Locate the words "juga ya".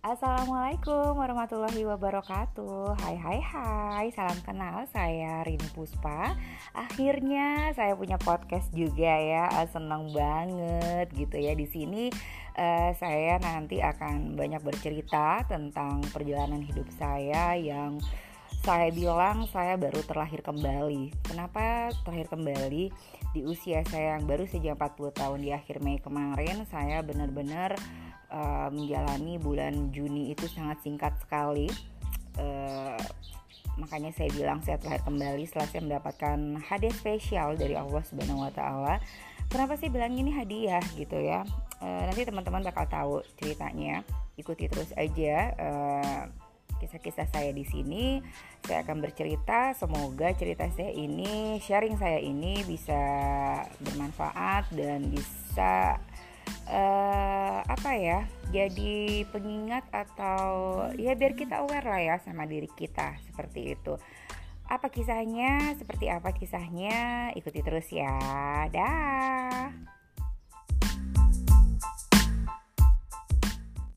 8.72-9.52